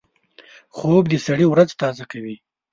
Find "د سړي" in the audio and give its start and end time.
1.09-1.45